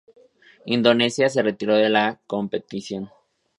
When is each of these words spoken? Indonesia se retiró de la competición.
Indonesia 0.65 1.29
se 1.29 1.43
retiró 1.43 1.75
de 1.75 1.87
la 1.89 2.19
competición. 2.25 3.11